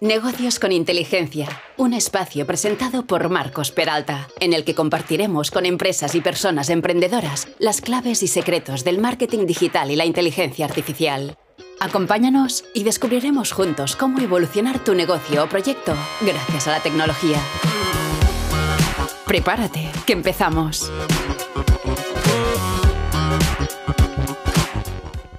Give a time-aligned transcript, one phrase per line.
[0.00, 6.16] Negocios con Inteligencia, un espacio presentado por Marcos Peralta, en el que compartiremos con empresas
[6.16, 11.38] y personas emprendedoras las claves y secretos del marketing digital y la inteligencia artificial.
[11.80, 17.38] Acompáñanos y descubriremos juntos cómo evolucionar tu negocio o proyecto gracias a la tecnología.
[19.26, 20.90] Prepárate, que empezamos.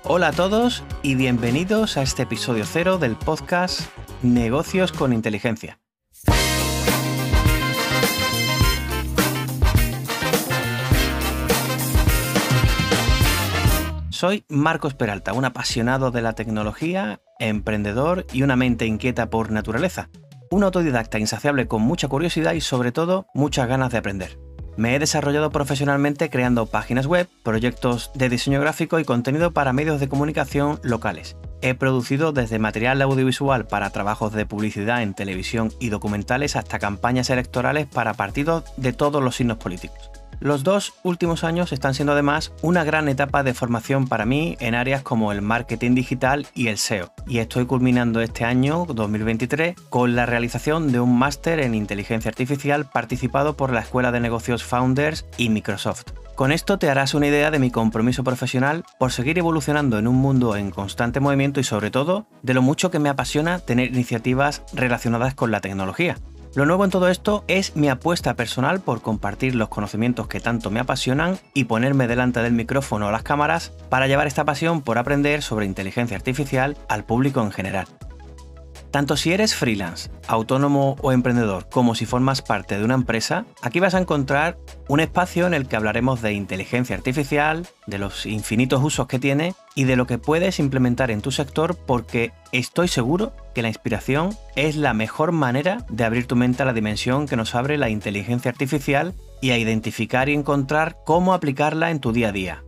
[0.04, 3.82] Hola a todos y bienvenidos a este episodio cero del podcast
[4.22, 5.80] Negocios con Inteligencia.
[14.10, 20.10] Soy Marcos Peralta, un apasionado de la tecnología, emprendedor y una mente inquieta por naturaleza.
[20.50, 24.45] Un autodidacta insaciable con mucha curiosidad y sobre todo muchas ganas de aprender.
[24.78, 30.00] Me he desarrollado profesionalmente creando páginas web, proyectos de diseño gráfico y contenido para medios
[30.00, 31.38] de comunicación locales.
[31.62, 37.30] He producido desde material audiovisual para trabajos de publicidad en televisión y documentales hasta campañas
[37.30, 40.12] electorales para partidos de todos los signos políticos.
[40.40, 44.76] Los dos últimos años están siendo además una gran etapa de formación para mí en
[44.76, 47.12] áreas como el marketing digital y el SEO.
[47.28, 52.90] Y estoy culminando este año 2023 con la realización de un máster en inteligencia artificial
[52.90, 56.06] participado por la Escuela de Negocios Founders y Microsoft.
[56.36, 60.18] Con esto te harás una idea de mi compromiso profesional por seguir evolucionando en un
[60.18, 64.62] mundo en constante movimiento y sobre todo de lo mucho que me apasiona tener iniciativas
[64.74, 66.18] relacionadas con la tecnología.
[66.56, 70.72] Lo nuevo en todo esto es mi apuesta personal por compartir los conocimientos que tanto
[70.72, 74.98] me apasionan y ponerme delante del micrófono o las cámaras para llevar esta pasión por
[74.98, 77.88] aprender sobre inteligencia artificial al público en general.
[78.96, 83.82] Tanto si eres freelance, autónomo o emprendedor, como si formas parte de una empresa, aquí
[83.82, 84.58] vas a encontrar
[84.88, 89.54] un espacio en el que hablaremos de inteligencia artificial, de los infinitos usos que tiene
[89.76, 94.30] y de lo que puedes implementar en tu sector porque estoy seguro que la inspiración
[94.56, 97.90] es la mejor manera de abrir tu mente a la dimensión que nos abre la
[97.90, 102.64] inteligencia artificial y a identificar y encontrar cómo aplicarla en tu día a día.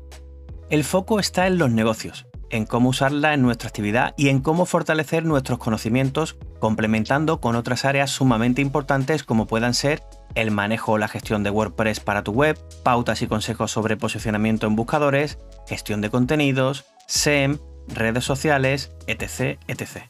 [0.69, 4.65] El foco está en los negocios, en cómo usarla en nuestra actividad y en cómo
[4.65, 10.03] fortalecer nuestros conocimientos complementando con otras áreas sumamente importantes como puedan ser
[10.35, 14.67] el manejo o la gestión de WordPress para tu web, pautas y consejos sobre posicionamiento
[14.67, 17.57] en buscadores, gestión de contenidos, SEM,
[17.87, 19.59] redes sociales, etc.
[19.67, 20.03] etc.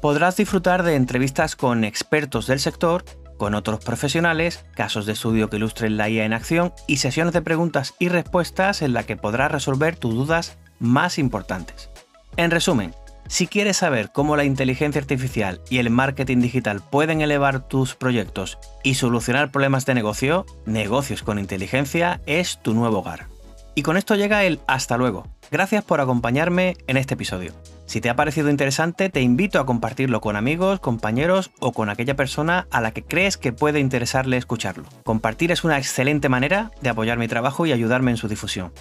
[0.00, 3.04] Podrás disfrutar de entrevistas con expertos del sector,
[3.36, 7.42] con otros profesionales, casos de estudio que ilustren la IA en acción y sesiones de
[7.42, 11.88] preguntas y respuestas en la que podrás resolver tus dudas más importantes.
[12.36, 12.94] En resumen,
[13.28, 18.58] si quieres saber cómo la inteligencia artificial y el marketing digital pueden elevar tus proyectos
[18.82, 23.28] y solucionar problemas de negocio, Negocios con Inteligencia es tu nuevo hogar.
[23.74, 25.28] Y con esto llega el hasta luego.
[25.50, 27.52] Gracias por acompañarme en este episodio.
[27.86, 32.16] Si te ha parecido interesante, te invito a compartirlo con amigos, compañeros o con aquella
[32.16, 34.84] persona a la que crees que puede interesarle escucharlo.
[35.04, 38.72] Compartir es una excelente manera de apoyar mi trabajo y ayudarme en su difusión.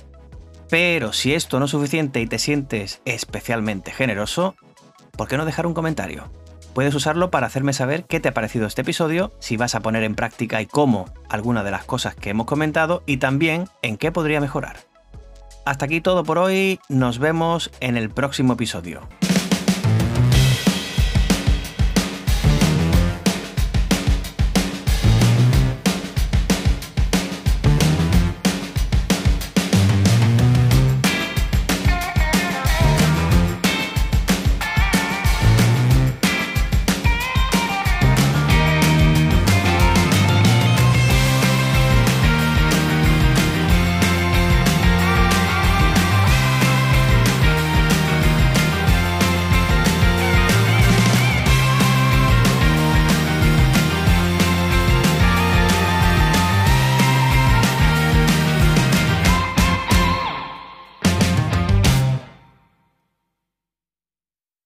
[0.71, 4.55] Pero si esto no es suficiente y te sientes especialmente generoso,
[5.17, 6.31] ¿por qué no dejar un comentario?
[6.73, 10.03] Puedes usarlo para hacerme saber qué te ha parecido este episodio, si vas a poner
[10.03, 14.13] en práctica y cómo alguna de las cosas que hemos comentado y también en qué
[14.13, 14.77] podría mejorar.
[15.65, 19.09] Hasta aquí todo por hoy, nos vemos en el próximo episodio.